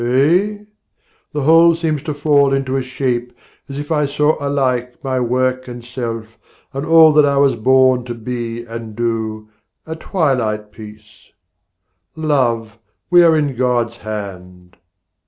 Eh? 0.03 0.57
the 1.31 1.41
whole 1.43 1.75
seems 1.75 2.01
to 2.01 2.15
fall 2.15 2.53
into 2.53 2.75
a 2.75 2.81
shape 2.81 3.31
As 3.69 3.77
if 3.77 3.91
I 3.91 4.07
saw 4.07 4.35
alike 4.43 4.95
my 5.03 5.19
work 5.19 5.67
and 5.67 5.85
self 5.85 6.39
And 6.73 6.87
all 6.87 7.11
that 7.13 7.23
I 7.23 7.37
was 7.37 7.55
born 7.55 8.03
to 8.05 8.15
be 8.15 8.65
and 8.65 8.95
do, 8.95 9.49
A 9.85 9.95
twilight 9.95 10.71
piece. 10.71 11.29
Love, 12.15 12.79
we 13.11 13.21
are 13.21 13.37
in 13.37 13.55
God's 13.55 13.97
hand. 13.97 14.75